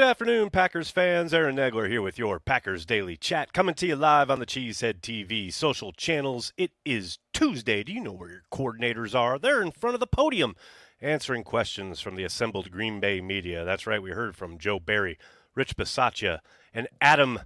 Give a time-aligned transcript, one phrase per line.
[0.00, 1.34] Good afternoon, Packers fans.
[1.34, 5.02] Aaron Nagler here with your Packers Daily Chat, coming to you live on the Cheesehead
[5.02, 6.54] TV social channels.
[6.56, 7.82] It is Tuesday.
[7.82, 9.38] Do you know where your coordinators are?
[9.38, 10.56] They're in front of the podium
[11.02, 13.62] answering questions from the assembled Green Bay media.
[13.66, 15.18] That's right, we heard from Joe Barry,
[15.54, 16.38] Rich Bisaccia,
[16.72, 17.40] and Adam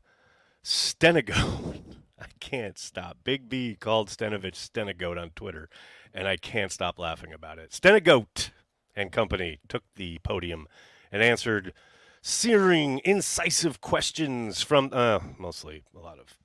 [0.63, 1.81] Stenigode.
[2.21, 3.17] I can't stop.
[3.25, 5.69] Big B called Stenigode on Twitter,
[6.15, 7.73] and I can't stop laughing about it.
[7.73, 8.51] Stenigoat
[8.95, 10.69] and company took the podium
[11.11, 11.73] and answered
[12.27, 16.39] searing, incisive questions from uh, mostly a lot of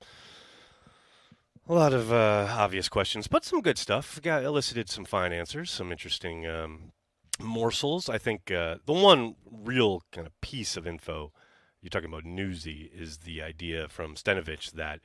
[1.66, 4.20] a lot of uh, obvious questions, but some good stuff.
[4.22, 6.92] Got elicited some fine answers, some interesting um,
[7.40, 8.10] morsels.
[8.10, 11.32] I think uh, the one real kind of piece of info
[11.80, 15.00] you're talking about newsy is the idea from Stenavich that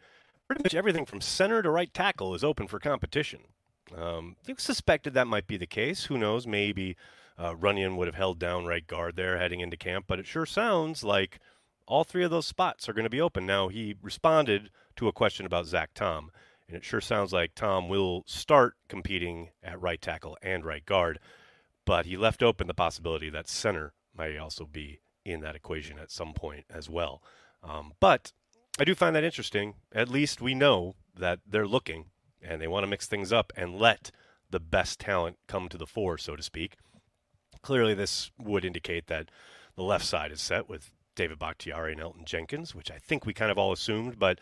[0.45, 3.41] pretty much everything from center to right tackle is open for competition.
[3.95, 6.05] Um, you suspected that might be the case.
[6.05, 6.45] Who knows?
[6.45, 6.97] Maybe
[7.37, 10.45] uh, Runyan would have held down right guard there heading into camp, but it sure
[10.45, 11.39] sounds like
[11.87, 13.45] all three of those spots are going to be open.
[13.45, 16.31] Now, he responded to a question about Zach Tom,
[16.67, 21.19] and it sure sounds like Tom will start competing at right tackle and right guard,
[21.85, 26.11] but he left open the possibility that center might also be in that equation at
[26.11, 27.21] some point as well.
[27.63, 28.31] Um, but
[28.79, 29.75] I do find that interesting.
[29.91, 32.05] At least we know that they're looking
[32.41, 34.11] and they want to mix things up and let
[34.49, 36.75] the best talent come to the fore, so to speak.
[37.65, 39.31] Clearly, this would indicate that
[39.75, 43.33] the left side is set with David Bakhtiari and Elgton Jenkins, which I think we
[43.33, 44.39] kind of all assumed, but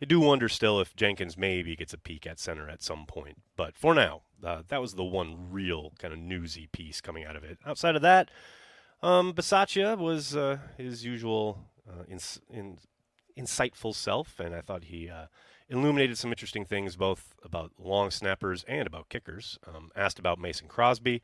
[0.00, 3.42] I do wonder still if Jenkins maybe gets a peek at center at some point.
[3.56, 7.36] But for now, uh, that was the one real kind of newsy piece coming out
[7.36, 7.58] of it.
[7.66, 8.30] Outside of that,
[9.02, 12.78] um, Bisaccia was uh, his usual uh, ins- in-
[13.38, 15.26] insightful self, and I thought he uh,
[15.68, 19.58] illuminated some interesting things both about long snappers and about kickers.
[19.66, 21.20] Um, asked about Mason Crosby.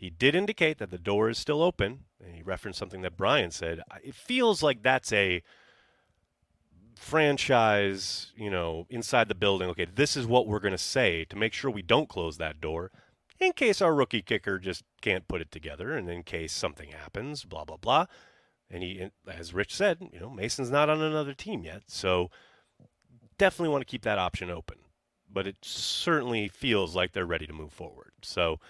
[0.00, 3.50] He did indicate that the door is still open, and he referenced something that Brian
[3.50, 3.82] said.
[4.02, 5.42] It feels like that's a
[6.96, 9.68] franchise, you know, inside the building.
[9.68, 12.62] Okay, this is what we're going to say to make sure we don't close that
[12.62, 12.90] door
[13.38, 17.44] in case our rookie kicker just can't put it together and in case something happens,
[17.44, 18.06] blah, blah, blah.
[18.70, 21.82] And he, as Rich said, you know, Mason's not on another team yet.
[21.88, 22.30] So
[23.36, 24.78] definitely want to keep that option open.
[25.30, 28.12] But it certainly feels like they're ready to move forward.
[28.22, 28.60] So,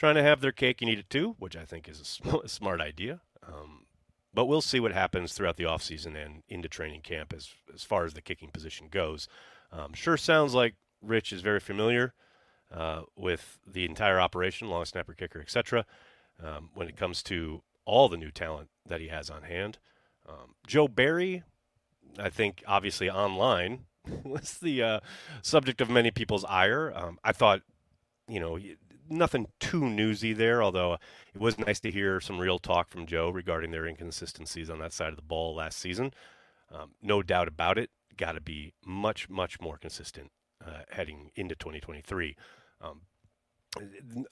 [0.00, 2.80] trying to have their cake and eat it too, which I think is a smart
[2.80, 3.20] idea.
[3.46, 3.84] Um,
[4.32, 8.06] but we'll see what happens throughout the offseason and into training camp as, as far
[8.06, 9.28] as the kicking position goes.
[9.70, 12.14] Um, sure sounds like Rich is very familiar
[12.72, 15.84] uh, with the entire operation, long snapper, kicker, etc.
[16.42, 19.76] Um, when it comes to all the new talent that he has on hand.
[20.26, 21.42] Um, Joe Barry,
[22.18, 23.80] I think, obviously online
[24.24, 25.00] was the uh,
[25.42, 26.90] subject of many people's ire.
[26.96, 27.60] Um, I thought,
[28.26, 28.58] you know,
[29.10, 30.94] nothing too newsy there, although
[31.34, 34.92] it was nice to hear some real talk from Joe regarding their inconsistencies on that
[34.92, 36.12] side of the ball last season.
[36.72, 40.30] Um, no doubt about it, got to be much, much more consistent
[40.64, 42.36] uh, heading into 2023.
[42.80, 43.00] Um,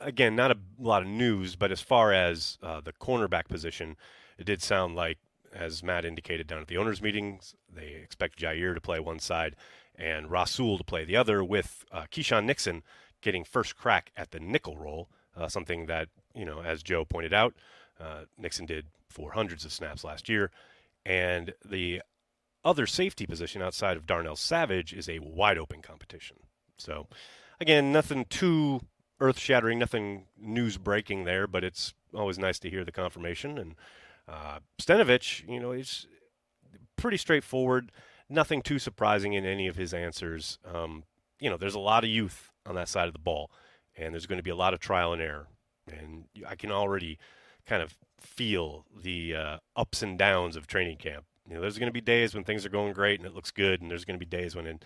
[0.00, 3.96] again, not a lot of news, but as far as uh, the cornerback position,
[4.38, 5.18] it did sound like,
[5.52, 9.56] as Matt indicated down at the owners' meetings, they expect Jaire to play one side
[9.94, 12.84] and Rasul to play the other, with uh, Keisean Nixon
[13.20, 17.32] getting first crack at the nickel role, uh, something that, you know, as Joe pointed
[17.32, 17.54] out,
[18.00, 20.50] uh, Nixon did for hundreds of snaps last year.
[21.04, 22.02] And the
[22.64, 26.36] other safety position outside of Darnell Savage is a wide open competition.
[26.76, 27.06] So,
[27.60, 28.80] again, nothing too
[29.20, 33.58] earth shattering, nothing news breaking there, but it's always nice to hear the confirmation.
[33.58, 33.74] And
[34.28, 36.06] uh, Stenavich, you know, he's
[36.96, 37.90] pretty straightforward,
[38.28, 40.58] nothing too surprising in any of his answers.
[40.64, 41.04] Um,
[41.41, 43.50] you know, there's a lot of youth on that side of the ball,
[43.96, 45.49] and there's going to be a lot of trial and error.
[45.90, 47.19] And I can already
[47.67, 51.25] kind of feel the uh, ups and downs of training camp.
[51.49, 53.50] You know, there's going to be days when things are going great and it looks
[53.50, 54.81] good, and there's going to be days when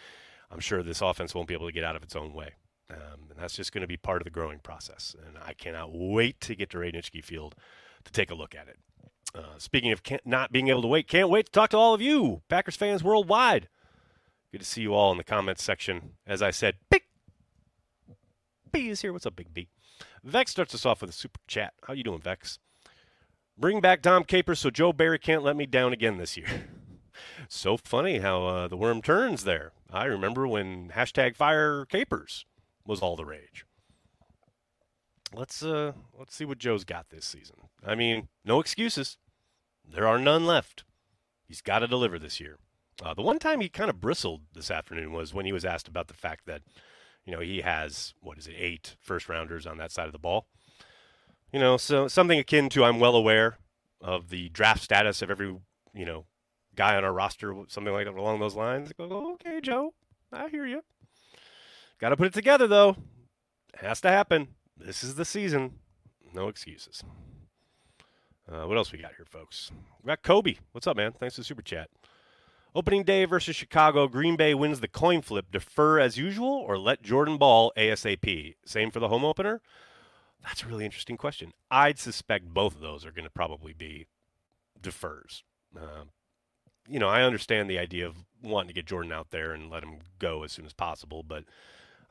[0.50, 2.54] I'm sure this offense won't be able to get out of its own way.
[2.90, 5.16] Um, and that's just going to be part of the growing process.
[5.26, 7.54] And I cannot wait to get to Ray Nitschke Field
[8.04, 8.78] to take a look at it.
[9.34, 12.02] Uh, speaking of not being able to wait, can't wait to talk to all of
[12.02, 13.68] you, Packers fans worldwide.
[14.52, 16.10] Good to see you all in the comments section.
[16.26, 17.04] As I said, big
[18.70, 19.12] B is here.
[19.12, 19.68] What's up, Big B?
[20.22, 21.72] Vex starts us off with a super chat.
[21.86, 22.58] How you doing, Vex?
[23.56, 26.68] Bring back Dom Capers so Joe Barry can't let me down again this year.
[27.48, 29.72] so funny how uh, the worm turns there.
[29.90, 32.44] I remember when hashtag fire capers
[32.86, 33.64] was all the rage.
[35.34, 37.56] Let's uh let's see what Joe's got this season.
[37.86, 39.16] I mean, no excuses.
[39.88, 40.84] There are none left.
[41.46, 42.58] He's got to deliver this year.
[43.02, 45.88] Uh, the one time he kind of bristled this afternoon was when he was asked
[45.88, 46.62] about the fact that,
[47.24, 50.18] you know, he has what is it, eight first rounders on that side of the
[50.18, 50.46] ball.
[51.52, 53.58] You know, so something akin to I'm well aware
[54.00, 55.56] of the draft status of every
[55.94, 56.24] you know,
[56.74, 58.92] guy on our roster, something like that along those lines.
[58.96, 59.94] Go, okay, Joe,
[60.32, 60.82] I hear you.
[62.00, 62.96] Got to put it together though.
[63.76, 64.48] Has to happen.
[64.76, 65.78] This is the season.
[66.34, 67.02] No excuses.
[68.50, 69.70] Uh, what else we got here, folks?
[70.02, 70.56] We got Kobe.
[70.72, 71.12] What's up, man?
[71.12, 71.88] Thanks for the super chat.
[72.74, 74.08] Opening day versus Chicago.
[74.08, 75.46] Green Bay wins the coin flip.
[75.50, 78.54] Defer as usual or let Jordan ball ASAP?
[78.64, 79.60] Same for the home opener?
[80.42, 81.52] That's a really interesting question.
[81.70, 84.06] I'd suspect both of those are going to probably be
[84.80, 85.44] defers.
[85.76, 86.04] Uh,
[86.88, 89.84] you know, I understand the idea of wanting to get Jordan out there and let
[89.84, 91.44] him go as soon as possible, but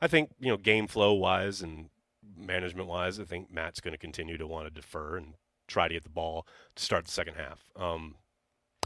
[0.00, 1.90] I think, you know, game flow wise and
[2.36, 5.34] management wise, I think Matt's going to continue to want to defer and
[5.66, 7.70] try to get the ball to start the second half.
[7.76, 8.14] Um,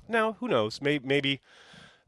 [0.09, 0.81] now, who knows?
[0.81, 1.41] Maybe, maybe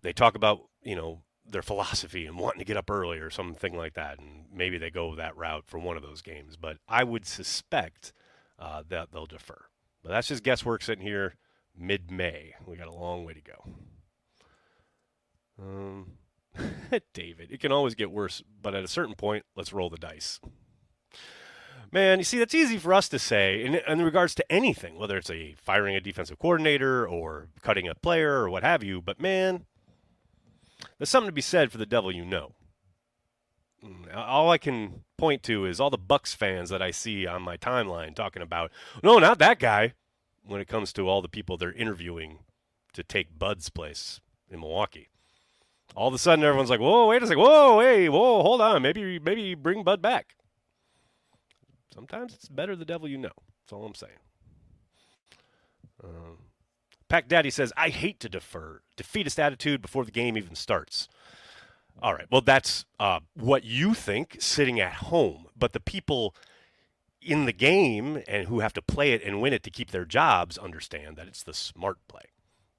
[0.03, 3.77] they talk about, you know, their philosophy and wanting to get up early or something
[3.77, 6.57] like that, and maybe they go that route for one of those games.
[6.57, 8.13] But I would suspect
[8.59, 9.65] uh, that they'll defer.
[10.03, 11.35] But that's just guesswork sitting here
[11.77, 12.55] mid-May.
[12.67, 13.65] We got a long way to go.
[15.61, 16.13] Um,
[17.13, 20.41] David, it can always get worse, but at a certain point, let's roll the dice.
[21.91, 25.17] Man, you see, that's easy for us to say in, in regards to anything, whether
[25.17, 29.01] it's a firing a defensive coordinator or cutting a player or what have you.
[29.01, 29.65] But man,
[30.99, 32.53] there's something to be said for the devil you know.
[33.85, 37.43] Mm, all I can point to is all the Bucks fans that I see on
[37.43, 38.71] my timeline talking about,
[39.03, 39.95] no, not that guy,
[40.45, 42.41] when it comes to all the people they're interviewing
[42.93, 44.21] to take Bud's place
[44.51, 45.09] in Milwaukee.
[45.95, 47.43] All of a sudden, everyone's like, "Whoa, wait a second!
[47.43, 48.83] Whoa, hey, whoa, hold on!
[48.83, 50.35] Maybe, maybe bring Bud back."
[51.93, 53.31] Sometimes it's better the devil you know.
[53.63, 54.13] That's all I'm saying.
[56.03, 56.39] Um,
[57.09, 58.83] Pack Daddy says, I hate to defer.
[58.97, 61.09] Defeatist attitude before the game even starts.
[62.01, 62.27] All right.
[62.31, 65.47] Well, that's uh, what you think sitting at home.
[65.57, 66.35] But the people
[67.21, 70.05] in the game and who have to play it and win it to keep their
[70.05, 72.23] jobs understand that it's the smart play.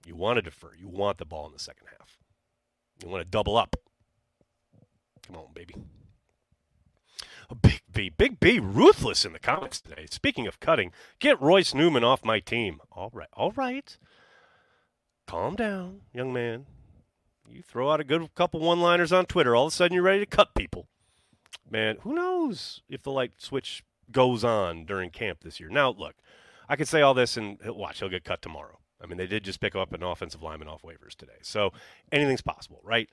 [0.05, 0.71] You want to defer.
[0.77, 2.17] You want the ball in the second half.
[3.03, 3.75] You want to double up.
[5.27, 5.75] Come on, baby.
[7.61, 10.05] Big B, Big B, ruthless in the comments today.
[10.09, 12.79] Speaking of cutting, get Royce Newman off my team.
[12.91, 13.97] All right, all right.
[15.27, 16.65] Calm down, young man.
[17.49, 20.19] You throw out a good couple one-liners on Twitter, all of a sudden you're ready
[20.19, 20.87] to cut people.
[21.69, 25.69] Man, who knows if the light switch goes on during camp this year?
[25.69, 26.15] Now, look,
[26.67, 28.79] I could say all this and watch, he'll get cut tomorrow.
[29.01, 31.71] I mean, they did just pick up an offensive lineman off waivers today, so
[32.11, 33.09] anything's possible, right?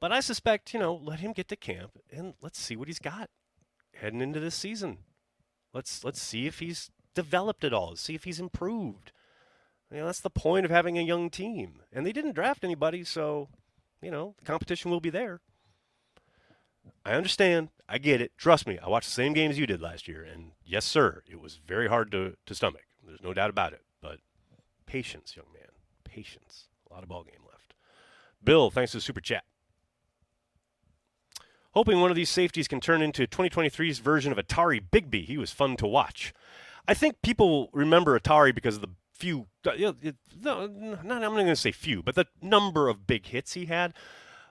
[0.00, 2.98] But I suspect, you know, let him get to camp and let's see what he's
[2.98, 3.30] got
[4.00, 4.98] heading into this season.
[5.72, 7.96] Let's let's see if he's developed at all.
[7.96, 9.12] See if he's improved.
[9.90, 11.80] You know, that's the point of having a young team.
[11.92, 13.48] And they didn't draft anybody, so
[14.02, 15.40] you know the competition will be there.
[17.04, 17.68] I understand.
[17.88, 18.32] I get it.
[18.36, 18.78] Trust me.
[18.78, 21.88] I watched the same games you did last year, and yes, sir, it was very
[21.88, 22.82] hard to, to stomach.
[23.06, 23.82] There's no doubt about it.
[24.02, 24.18] But
[24.84, 25.68] patience, young man.
[26.04, 26.64] Patience.
[26.90, 27.74] A lot of ball game left.
[28.44, 29.44] Bill, thanks to the super chat
[31.78, 35.24] hoping one of these safeties can turn into 2023's version of Atari Bigby.
[35.24, 36.34] He was fun to watch.
[36.88, 39.94] I think people remember Atari because of the few, you know,
[40.42, 43.94] not, I'm not going to say few, but the number of big hits he had.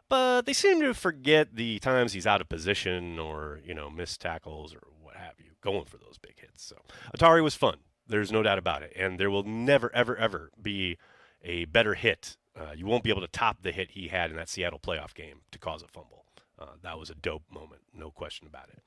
[0.08, 4.22] But they seem to forget the times he's out of position or, you know, missed
[4.22, 6.64] tackles or what have you, going for those big hits.
[6.64, 6.78] So
[7.14, 7.80] Atari was fun.
[8.08, 8.94] There's no doubt about it.
[8.96, 10.98] And there will never, ever, ever be
[11.44, 12.38] a better hit.
[12.58, 15.14] Uh, you won't be able to top the hit he had in that Seattle playoff
[15.14, 16.24] game to cause a fumble.
[16.60, 18.82] Uh, that was a dope moment, no question about it.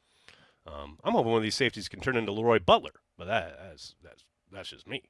[0.66, 3.94] Um, I'm hoping one of these safeties can turn into Leroy Butler, but that, that's
[4.02, 5.04] that's that's just me.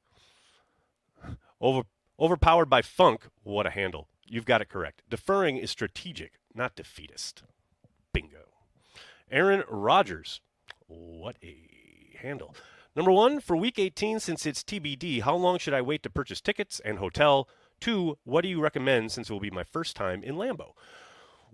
[1.60, 1.82] Over
[2.18, 4.08] overpowered by funk, what a handle!
[4.26, 5.02] You've got it correct.
[5.08, 7.42] Deferring is strategic, not defeatist.
[8.12, 8.50] Bingo.
[9.30, 10.40] Aaron Rodgers,
[10.86, 12.54] what a handle.
[12.96, 16.40] Number one, for week 18, since it's TBD, how long should I wait to purchase
[16.40, 17.48] tickets and hotel?
[17.80, 20.72] Two, what do you recommend since it will be my first time in Lambeau?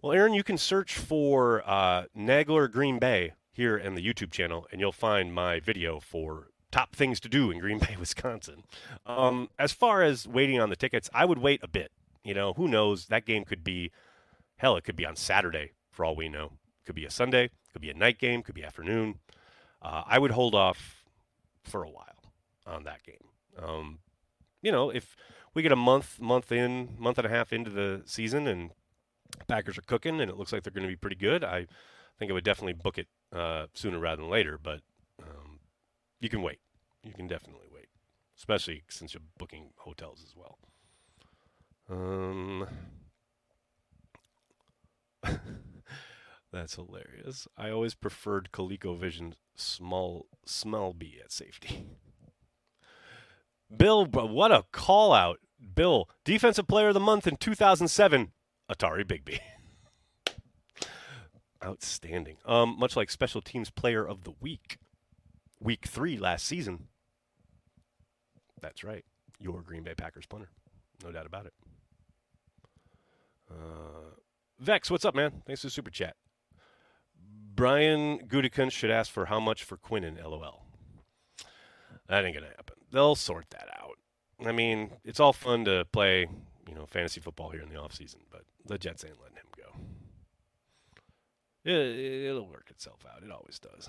[0.07, 4.65] Well, Aaron, you can search for uh, Nagler Green Bay here in the YouTube channel,
[4.71, 8.63] and you'll find my video for top things to do in Green Bay, Wisconsin.
[9.05, 11.91] Um, as far as waiting on the tickets, I would wait a bit.
[12.23, 13.07] You know, who knows?
[13.07, 13.91] That game could be,
[14.59, 16.53] hell, it could be on Saturday for all we know.
[16.85, 19.17] Could be a Sunday, could be a night game, could be afternoon.
[19.83, 21.05] Uh, I would hold off
[21.65, 22.33] for a while
[22.65, 23.27] on that game.
[23.61, 23.99] Um,
[24.63, 25.17] you know, if
[25.53, 28.71] we get a month, month in, month and a half into the season, and
[29.49, 31.45] Packers are cooking, and it looks like they're going to be pretty good.
[31.45, 31.67] I
[32.19, 34.81] think I would definitely book it uh, sooner rather than later, but
[35.23, 35.61] um,
[36.21, 36.61] you can wait.
[37.03, 37.89] You can definitely wait,
[38.37, 40.59] especially since you're booking hotels as well.
[41.89, 42.67] Um,
[46.53, 47.47] that's hilarious.
[47.57, 51.87] I always preferred ColecoVision small small B at safety.
[53.77, 55.39] Bill, what a call out
[55.75, 58.33] Bill, defensive player of the month in 2007,
[58.71, 59.39] Atari Bigby.
[61.65, 62.37] Outstanding.
[62.45, 64.79] Um, much like special teams player of the week,
[65.61, 66.89] week three last season.
[68.61, 69.05] That's right.
[69.39, 70.51] Your Green Bay Packers punter.
[71.03, 71.55] No doubt about it.
[73.51, 74.17] Uh,
[74.59, 75.43] Vex, what's up, man?
[75.47, 76.17] Thanks for the super chat.
[77.55, 80.63] Brian Gutekunst should ask for how much for Quinnen, lol.
[82.09, 82.77] That ain't to happen.
[82.93, 83.97] They'll sort that out.
[84.47, 86.27] I mean, it's all fun to play,
[86.69, 89.71] you know, fantasy football here in the offseason, but the Jets ain't letting him go.
[91.65, 93.23] It, it'll work itself out.
[93.23, 93.89] It always does.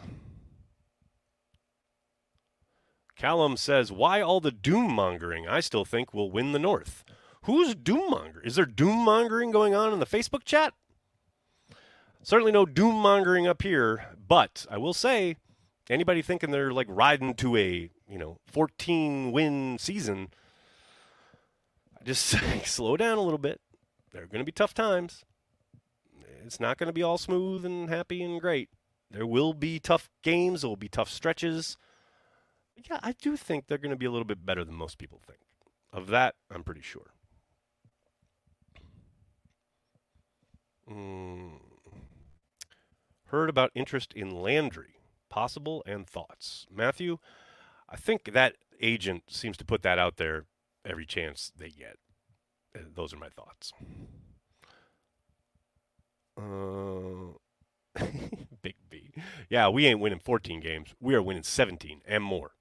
[3.16, 5.48] Callum says, Why all the doom mongering?
[5.48, 7.04] I still think we'll win the North.
[7.44, 8.42] Who's doom monger?
[8.44, 10.74] Is there doom mongering going on in the Facebook chat?
[12.22, 15.38] Certainly no doom mongering up here, but I will say,
[15.90, 20.30] anybody thinking they're like riding to a you know 14 win season,
[22.08, 22.36] just
[22.66, 23.60] slow down a little bit.
[24.14, 25.26] There are going to be tough times.
[26.44, 28.70] It's not going to be all smooth and happy and great.
[29.12, 30.62] There will be tough games.
[30.62, 31.78] There will be tough stretches.
[32.76, 34.98] But Yeah, I do think they're going to be a little bit better than most
[34.98, 35.40] people think.
[35.92, 37.12] Of that, I'm pretty sure.
[40.90, 41.60] Mm.
[43.26, 44.96] Heard about interest in Landry.
[45.30, 46.66] Possible and thoughts.
[46.72, 47.18] Matthew,
[47.90, 50.46] I think that agent seems to put that out there
[50.88, 51.98] every chance they get.
[52.76, 53.74] Uh, those are my thoughts.
[56.40, 57.34] Uh,
[58.62, 59.12] Big B.
[59.50, 60.94] Yeah, we ain't winning 14 games.
[61.00, 62.52] We are winning 17 and more.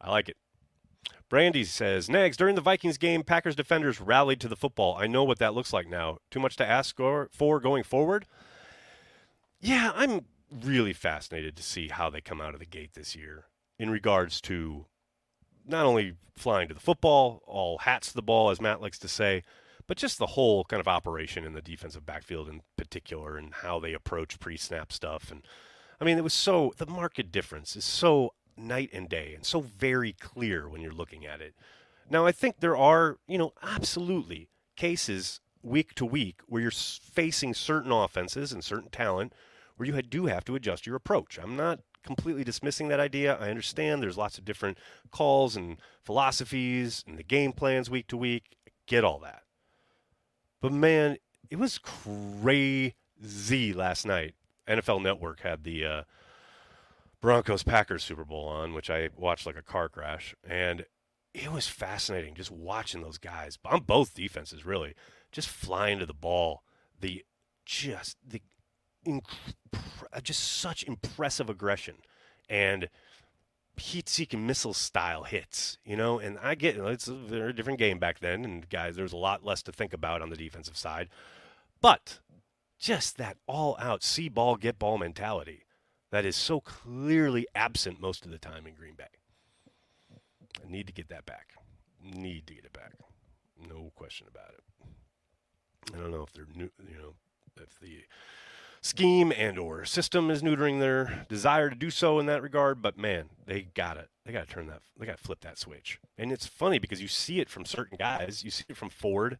[0.00, 0.36] I like it.
[1.28, 4.96] Brandy says, Nags, during the Vikings game, Packers defenders rallied to the football.
[4.96, 6.18] I know what that looks like now.
[6.30, 8.26] Too much to ask for going forward?
[9.60, 13.44] Yeah, I'm really fascinated to see how they come out of the gate this year
[13.78, 14.86] in regards to
[15.68, 19.08] not only flying to the football, all hats to the ball, as Matt likes to
[19.08, 19.42] say,
[19.86, 23.80] but just the whole kind of operation in the defensive backfield in particular and how
[23.80, 25.42] they approach pre-snap stuff and
[26.00, 29.60] I mean it was so the market difference is so night and day and so
[29.60, 31.54] very clear when you're looking at it.
[32.10, 37.54] Now I think there are, you know, absolutely cases week to week where you're facing
[37.54, 39.32] certain offenses and certain talent
[39.76, 41.38] where you do have to adjust your approach.
[41.38, 43.36] I'm not completely dismissing that idea.
[43.36, 44.78] I understand there's lots of different
[45.10, 48.56] calls and philosophies and the game plans week to week.
[48.66, 49.42] I get all that.
[50.62, 51.18] But man,
[51.50, 52.94] it was crazy
[53.74, 54.34] last night.
[54.66, 56.02] NFL Network had the uh,
[57.20, 60.86] Broncos Packers Super Bowl on, which I watched like a car crash, and
[61.34, 64.94] it was fascinating just watching those guys on both defenses really
[65.30, 66.62] just flying to the ball.
[67.00, 67.22] The
[67.66, 68.40] just the
[69.08, 71.96] inc- just such impressive aggression
[72.48, 72.88] and
[73.76, 76.18] heat-seeking missile style hits, you know.
[76.18, 79.44] And I get it's a very different game back then, and guys, there's a lot
[79.44, 81.08] less to think about on the defensive side.
[81.80, 82.20] But
[82.78, 85.64] just that all-out see ball, get ball mentality
[86.10, 89.04] that is so clearly absent most of the time in Green Bay.
[90.64, 91.54] I need to get that back.
[92.02, 92.92] Need to get it back.
[93.68, 95.94] No question about it.
[95.94, 97.14] I don't know if they're new, you know,
[97.60, 98.04] if the
[98.80, 102.96] scheme and or system is neutering their desire to do so in that regard but
[102.96, 104.08] man they got it.
[104.24, 105.98] They got to turn that they got to flip that switch.
[106.18, 108.44] And it's funny because you see it from certain guys.
[108.44, 109.38] You see it from ford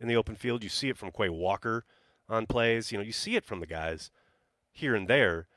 [0.00, 0.62] in the open field.
[0.62, 1.84] You see it from quay walker
[2.28, 2.92] on plays.
[2.92, 4.10] You know you see it from the guys
[4.70, 5.48] here and there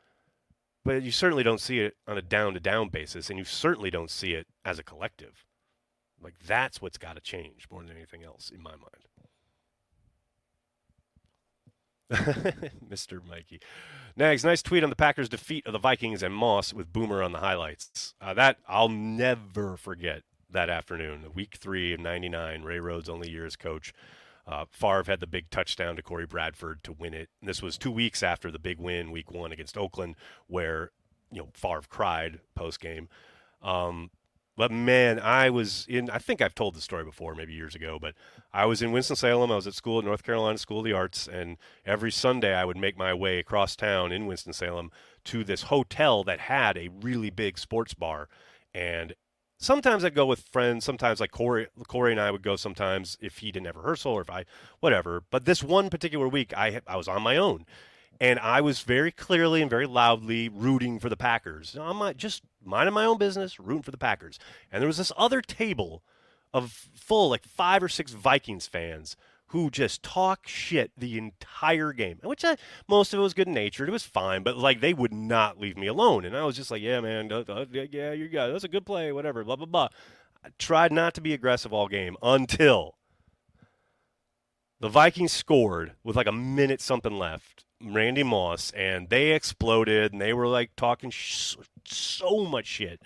[0.84, 3.92] but you certainly don't see it on a down to down basis and you certainly
[3.92, 5.46] don't see it as a collective.
[6.22, 9.06] Like that's what's got to change more than anything else in my mind
[12.90, 13.26] Mr.
[13.26, 13.62] Mikey.
[14.18, 17.32] Nags, nice tweet on the Packers' defeat of the Vikings and Moss with Boomer on
[17.32, 18.14] the highlights.
[18.20, 22.64] Uh, that I'll never forget that afternoon, week three of '99.
[22.64, 23.94] Ray Rhodes' only year as coach.
[24.46, 27.30] Uh, Favre had the big touchdown to Corey Bradford to win it.
[27.40, 30.16] And this was two weeks after the big win, week one against Oakland,
[30.48, 30.92] where
[31.32, 33.08] you know Favre cried post game.
[33.62, 34.10] Um,
[34.62, 37.98] but man, I was in, I think I've told the story before, maybe years ago,
[38.00, 38.14] but
[38.54, 39.52] I was in Winston-Salem.
[39.52, 42.64] I was at school at North Carolina School of the Arts, and every Sunday I
[42.64, 44.92] would make my way across town in Winston-Salem
[45.24, 48.30] to this hotel that had a really big sports bar.
[48.72, 49.16] And
[49.58, 50.86] sometimes I'd go with friends.
[50.86, 54.22] Sometimes, like Corey, Corey and I would go sometimes if he didn't have rehearsal or
[54.22, 54.46] if I,
[54.80, 55.24] whatever.
[55.32, 57.66] But this one particular week, I, I was on my own
[58.22, 61.76] and I was very clearly and very loudly rooting for the Packers.
[61.76, 64.40] I'm not just minding my own business, rooting for the Packers.
[64.72, 66.04] And there was this other table
[66.54, 69.16] of full, like five or six Vikings fans
[69.48, 72.56] who just talk shit the entire game, which I,
[72.88, 73.90] most of it was good natured.
[73.90, 76.24] It was fine, but like they would not leave me alone.
[76.24, 78.86] And I was just like, yeah, man, uh, uh, yeah, you got that's a good
[78.86, 79.90] play, whatever, blah, blah, blah.
[80.44, 82.96] I tried not to be aggressive all game until
[84.80, 87.66] the Vikings scored with like a minute something left.
[87.84, 93.02] Randy Moss and they exploded and they were like talking sh- so much shit.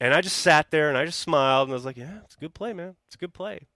[0.00, 2.34] And I just sat there and I just smiled and I was like, "Yeah, it's
[2.34, 2.96] a good play, man.
[3.06, 3.66] It's a good play."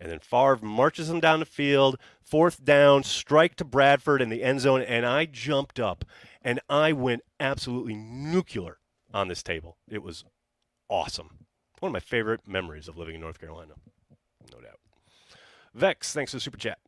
[0.00, 4.44] And then Favre marches him down the field, fourth down, strike to Bradford in the
[4.44, 6.04] end zone, and I jumped up
[6.40, 8.78] and I went absolutely nuclear
[9.12, 9.76] on this table.
[9.88, 10.24] It was
[10.88, 11.46] awesome.
[11.80, 13.74] One of my favorite memories of living in North Carolina,
[14.52, 14.78] no doubt.
[15.74, 16.78] Vex, thanks for the super chat.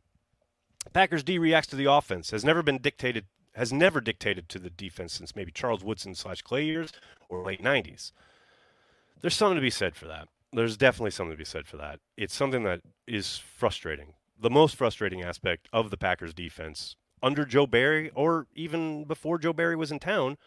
[0.93, 2.31] Packers D reacts to the offense.
[2.31, 3.25] Has never been dictated.
[3.55, 6.91] Has never dictated to the defense since maybe Charles Woodson slash Clay years
[7.29, 8.11] or late '90s.
[9.21, 10.27] There's something to be said for that.
[10.53, 11.99] There's definitely something to be said for that.
[12.17, 14.13] It's something that is frustrating.
[14.39, 19.53] The most frustrating aspect of the Packers defense under Joe Barry, or even before Joe
[19.53, 20.37] Barry was in town,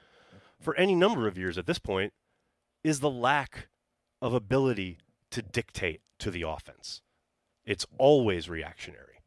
[0.61, 2.12] for any number of years at this point,
[2.83, 3.69] is the lack
[4.21, 4.99] of ability
[5.31, 7.00] to dictate to the offense.
[7.64, 9.23] It's always reactionary.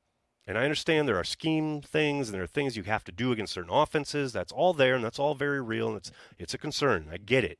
[0.47, 3.33] And I understand there are scheme things and there are things you have to do
[3.33, 4.31] against certain offenses.
[4.31, 7.09] That's all there and that's all very real and it's it's a concern.
[7.11, 7.59] I get it.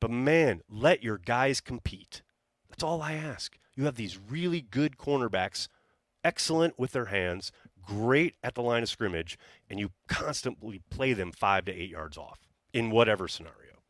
[0.00, 2.22] But man, let your guys compete.
[2.68, 3.56] That's all I ask.
[3.74, 5.68] You have these really good cornerbacks,
[6.24, 9.38] excellent with their hands, great at the line of scrimmage,
[9.70, 12.40] and you constantly play them five to eight yards off
[12.72, 13.82] in whatever scenario.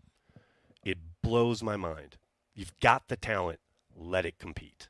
[0.84, 2.16] It blows my mind.
[2.54, 3.60] You've got the talent,
[3.96, 4.88] let it compete.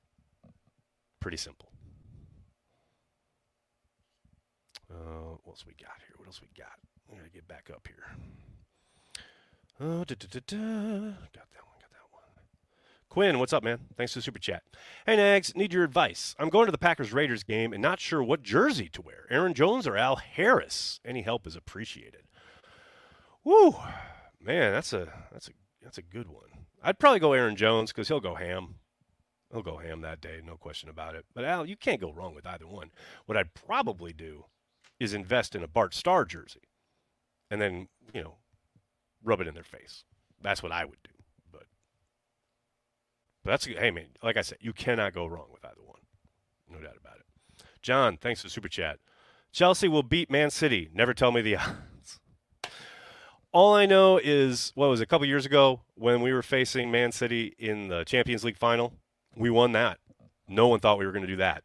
[1.21, 1.68] Pretty simple.
[4.91, 6.15] Uh, what else we got here?
[6.17, 6.79] What else we got?
[7.11, 8.05] I gotta get back up here.
[9.81, 10.57] Da, da, da, da.
[10.57, 11.79] got that one.
[11.79, 12.23] Got that one.
[13.09, 13.79] Quinn, what's up, man?
[13.97, 14.63] Thanks for the super chat.
[15.07, 16.35] Hey, Nags, need your advice.
[16.39, 19.27] I'm going to the Packers Raiders game and not sure what jersey to wear.
[19.31, 21.01] Aaron Jones or Al Harris?
[21.05, 22.23] Any help is appreciated.
[23.45, 23.77] Woo,
[24.41, 26.67] man, that's a that's a that's a good one.
[26.83, 28.77] I'd probably go Aaron Jones because he'll go ham.
[29.53, 31.25] He'll go ham that day, no question about it.
[31.35, 32.91] But Al, you can't go wrong with either one.
[33.27, 34.45] What I'd probably do
[35.01, 36.69] is invest in a Bart Starr jersey,
[37.51, 38.35] and then you know,
[39.23, 40.05] rub it in their face.
[40.43, 41.11] That's what I would do.
[41.51, 41.65] But,
[43.45, 46.01] but that's hey man, like I said, you cannot go wrong with either one,
[46.71, 47.65] no doubt about it.
[47.83, 48.99] John, thanks for super chat.
[49.53, 50.91] Chelsea will beat Man City.
[50.93, 52.21] Never tell me the odds.
[53.51, 56.91] All I know is what was it, a couple years ago when we were facing
[56.91, 58.93] Man City in the Champions League final.
[59.35, 59.99] We won that.
[60.47, 61.63] No one thought we were going to do that.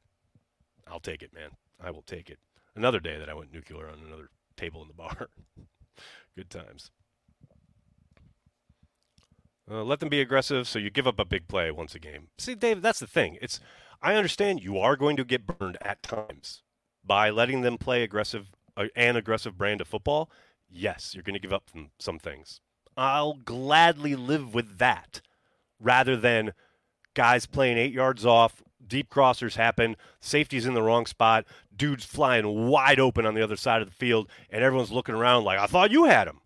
[0.88, 1.52] I'll take it, man.
[1.82, 2.39] I will take it.
[2.75, 5.29] Another day that I went nuclear on another table in the bar.
[6.36, 6.91] Good times.
[9.69, 12.27] Uh, let them be aggressive, so you give up a big play once a game.
[12.38, 13.38] See, Dave, that's the thing.
[13.41, 13.59] It's
[14.01, 16.63] I understand you are going to get burned at times
[17.05, 20.29] by letting them play aggressive uh, an aggressive brand of football.
[20.69, 22.59] Yes, you're going to give up some, some things.
[22.97, 25.21] I'll gladly live with that
[25.79, 26.53] rather than
[27.13, 28.62] guys playing eight yards off,
[28.93, 33.56] deep crossers happen, safety's in the wrong spot, dude's flying wide open on the other
[33.56, 36.41] side of the field, and everyone's looking around like, I thought you had him.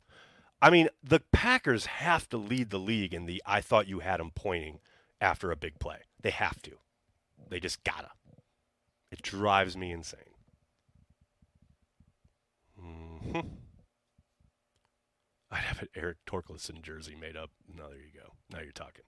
[0.62, 4.21] I mean, the Packers have to lead the league in the I thought you had
[4.21, 4.79] him pointing
[5.19, 5.97] after a big play.
[6.21, 6.77] They have to.
[7.49, 8.12] They just gotta.
[9.12, 10.21] It drives me insane.
[12.81, 13.39] Mm-hmm.
[15.51, 17.49] I'd have an Eric Torkelson jersey made up.
[17.75, 18.31] Now there you go.
[18.49, 19.03] Now you're talking.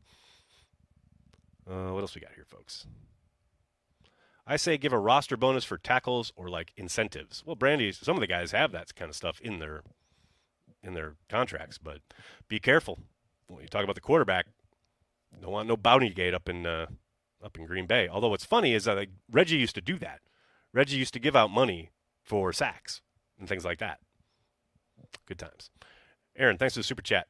[1.65, 2.85] Uh, what else we got here, folks?
[4.49, 7.43] I say give a roster bonus for tackles or like incentives.
[7.45, 9.83] Well, Brandy, some of the guys have that kind of stuff in their
[10.81, 11.99] in their contracts, but
[12.47, 12.97] be careful
[13.47, 14.47] when you talk about the quarterback.
[15.39, 16.87] Don't want no bounty gate up in uh,
[17.45, 18.07] up in Green Bay.
[18.07, 20.21] Although what's funny is that like, Reggie used to do that.
[20.73, 21.91] Reggie used to give out money
[22.23, 23.01] for sacks
[23.37, 23.99] and things like that.
[25.27, 25.69] Good times.
[26.35, 27.27] Aaron, thanks for the super chat.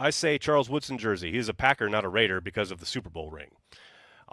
[0.00, 1.30] I say Charles Woodson jersey.
[1.30, 3.52] He is a Packer, not a Raider, because of the Super Bowl ring.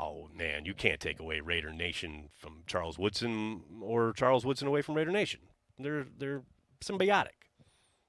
[0.02, 4.82] Oh man, you can't take away Raider Nation from Charles Woodson or Charles Woodson away
[4.82, 5.42] from Raider Nation.
[5.78, 6.42] They're they're
[6.84, 7.38] symbiotic.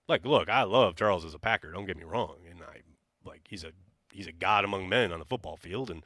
[0.08, 1.70] Like, look, I love Charles as a Packer.
[1.70, 2.80] Don't get me wrong, and I
[3.28, 3.72] like he's a
[4.10, 6.02] he's a god among men on the football field and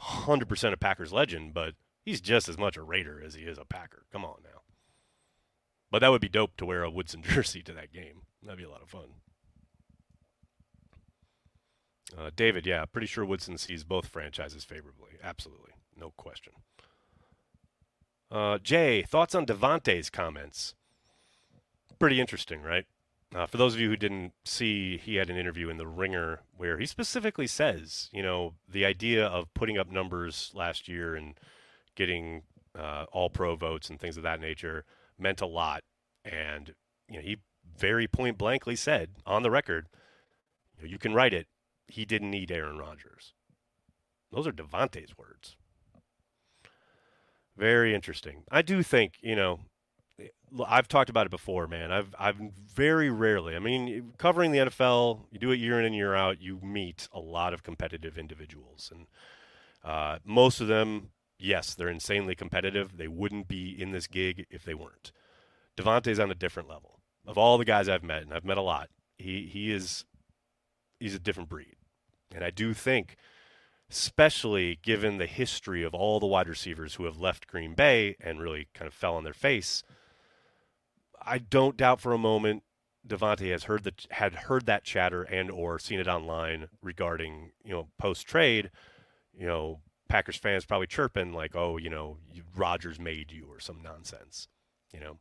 [0.00, 1.52] 100% a Packers legend.
[1.52, 4.04] But he's just as much a Raider as he is a Packer.
[4.12, 4.60] Come on now.
[5.90, 8.22] But that would be dope to wear a Woodson jersey to that game.
[8.40, 9.08] That'd be a lot of fun.
[12.16, 15.12] Uh, David, yeah, pretty sure Woodson sees both franchises favorably.
[15.22, 16.52] Absolutely, no question.
[18.30, 20.74] Uh, Jay, thoughts on Davante's comments?
[21.98, 22.84] Pretty interesting, right?
[23.34, 26.40] Uh, for those of you who didn't see, he had an interview in The Ringer
[26.56, 31.34] where he specifically says, you know, the idea of putting up numbers last year and
[31.96, 32.42] getting
[32.78, 34.84] uh, all pro votes and things of that nature
[35.18, 35.82] meant a lot.
[36.24, 36.74] And,
[37.08, 37.38] you know, he
[37.76, 39.88] very point blankly said on the record,
[40.78, 41.48] you, know, you can write it,
[41.88, 43.34] he didn't need Aaron Rodgers.
[44.32, 45.56] Those are Davante's words.
[47.56, 48.42] Very interesting.
[48.50, 49.60] I do think, you know,
[50.66, 51.90] I've talked about it before, man.
[51.90, 53.56] I've I've very rarely.
[53.56, 56.40] I mean, covering the NFL, you do it year in and year out.
[56.40, 59.06] You meet a lot of competitive individuals, and
[59.84, 62.96] uh, most of them, yes, they're insanely competitive.
[62.96, 65.10] They wouldn't be in this gig if they weren't.
[65.76, 67.00] Davante's on a different level.
[67.26, 70.04] Of all the guys I've met, and I've met a lot, he he is
[71.04, 71.76] he's a different breed,
[72.34, 73.16] and I do think
[73.90, 78.40] especially given the history of all the wide receivers who have left Green Bay and
[78.40, 79.82] really kind of fell on their face.
[81.20, 82.62] I don't doubt for a moment
[83.06, 87.72] Davante has heard that had heard that chatter and or seen it online regarding you
[87.72, 88.70] know post trade,
[89.38, 92.16] you know Packers fans probably chirping like oh you know
[92.56, 94.48] Rodgers made you or some nonsense,
[94.90, 95.18] you know,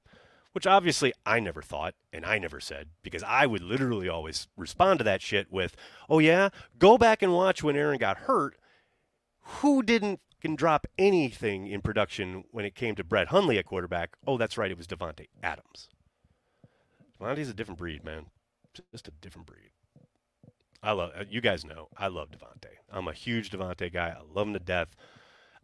[0.53, 4.99] which obviously I never thought and I never said because I would literally always respond
[4.99, 5.75] to that shit with
[6.09, 8.55] oh yeah go back and watch when Aaron got hurt,
[9.41, 14.17] who didn't can drop anything in production when it came to Brett Hundley at quarterback.
[14.27, 15.87] Oh, that's right, it was Davante Adams.
[17.17, 18.25] Davante's a different breed, man.
[18.91, 19.71] Just a different breed.
[20.81, 22.73] I love uh, you guys know I love Davante.
[22.91, 24.09] I'm a huge Davante guy.
[24.09, 24.89] I love him to death.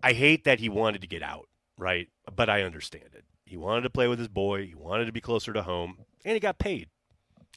[0.02, 2.08] I hate that he wanted to get out, right?
[2.34, 3.26] But I understand it.
[3.50, 4.68] He wanted to play with his boy.
[4.68, 6.90] He wanted to be closer to home, and he got paid.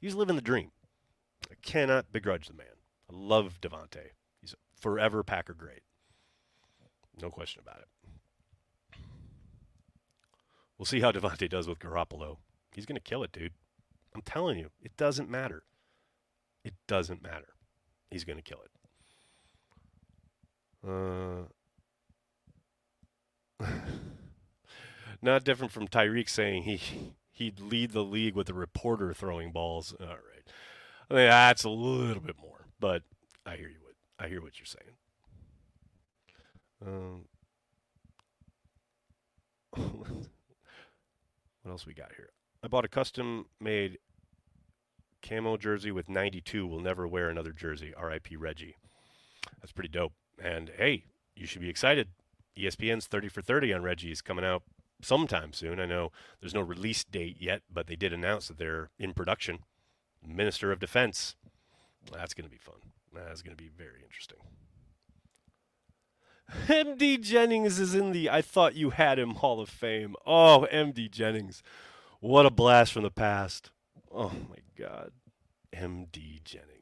[0.01, 0.71] He's living the dream.
[1.51, 2.67] I cannot begrudge the man.
[3.11, 4.13] I love Davante.
[4.41, 5.83] He's a forever Packer great.
[7.21, 7.89] No question about it.
[10.79, 12.39] We'll see how Davante does with Garoppolo.
[12.75, 13.53] He's going to kill it, dude.
[14.15, 15.65] I'm telling you, it doesn't matter.
[16.65, 17.49] It doesn't matter.
[18.11, 18.71] He's going to kill it.
[23.61, 23.67] Uh,
[25.23, 26.81] not different from Tyreek saying he
[27.31, 29.95] he'd lead the league with a reporter throwing balls.
[30.01, 30.47] All right,
[31.11, 33.03] I mean, that's a little bit more, but
[33.47, 33.79] I hear you.
[33.83, 34.97] What I hear what you're saying.
[36.85, 37.25] Um,
[41.63, 42.31] what else we got here?
[42.63, 43.99] I bought a custom made
[45.23, 46.67] camo jersey with 92.
[46.67, 47.93] Will never wear another jersey.
[47.97, 48.37] R.I.P.
[48.37, 48.77] Reggie.
[49.61, 50.13] That's pretty dope.
[50.43, 51.05] And hey,
[51.37, 52.09] you should be excited.
[52.59, 54.63] ESPN's 30 for 30 on Reggie is coming out
[55.03, 55.81] sometime soon.
[55.81, 56.11] I know
[56.41, 59.61] there's no release date yet, but they did announce that they're in production.
[60.27, 61.37] Minister of Defense.
[62.13, 62.77] That's going to be fun.
[63.13, 64.39] That's going to be very interesting.
[66.67, 70.15] MD Jennings is in the I Thought You Had Him Hall of Fame.
[70.27, 71.63] Oh, MD Jennings.
[72.21, 73.71] What a blast from the past.
[74.13, 75.13] Oh my God.
[75.75, 76.82] MD Jennings.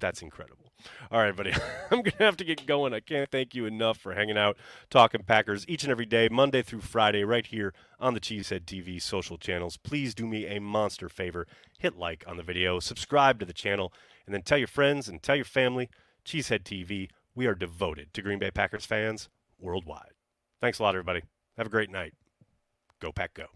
[0.00, 0.72] That's incredible.
[1.10, 1.52] All right, buddy.
[1.90, 2.94] I'm going to have to get going.
[2.94, 4.56] I can't thank you enough for hanging out,
[4.88, 9.00] talking Packers each and every day, Monday through Friday, right here on the Cheesehead TV
[9.00, 9.76] social channels.
[9.76, 11.46] Please do me a monster favor.
[11.78, 13.92] Hit like on the video, subscribe to the channel,
[14.26, 15.88] and then tell your friends and tell your family.
[16.24, 20.12] Cheesehead TV we are devoted to Green Bay Packers fans worldwide.
[20.60, 21.22] Thanks a lot, everybody.
[21.56, 22.14] Have a great night.
[23.00, 23.46] Go, Pack, go.